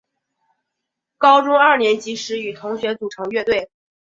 [1.19, 3.69] 高中二年级时与同学组成乐队。